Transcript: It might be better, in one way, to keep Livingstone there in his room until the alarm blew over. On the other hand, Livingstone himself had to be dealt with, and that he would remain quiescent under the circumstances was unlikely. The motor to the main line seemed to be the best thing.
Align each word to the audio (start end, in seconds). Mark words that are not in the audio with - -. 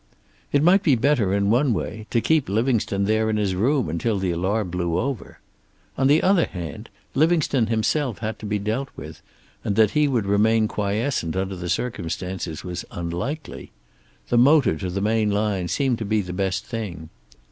It 0.51 0.63
might 0.63 0.81
be 0.81 0.95
better, 0.95 1.31
in 1.31 1.51
one 1.51 1.75
way, 1.75 2.07
to 2.09 2.21
keep 2.21 2.49
Livingstone 2.49 3.03
there 3.03 3.29
in 3.29 3.37
his 3.37 3.53
room 3.53 3.87
until 3.87 4.17
the 4.17 4.31
alarm 4.31 4.71
blew 4.71 4.97
over. 4.97 5.39
On 5.95 6.07
the 6.07 6.23
other 6.23 6.45
hand, 6.47 6.89
Livingstone 7.13 7.67
himself 7.67 8.17
had 8.17 8.39
to 8.39 8.47
be 8.47 8.57
dealt 8.57 8.89
with, 8.95 9.21
and 9.63 9.75
that 9.75 9.91
he 9.91 10.07
would 10.07 10.25
remain 10.25 10.67
quiescent 10.67 11.35
under 11.35 11.55
the 11.55 11.69
circumstances 11.69 12.63
was 12.63 12.83
unlikely. 12.89 13.69
The 14.29 14.39
motor 14.39 14.75
to 14.77 14.89
the 14.89 15.01
main 15.01 15.29
line 15.29 15.67
seemed 15.67 15.99
to 15.99 16.05
be 16.05 16.21
the 16.21 16.33
best 16.33 16.65
thing. 16.65 17.09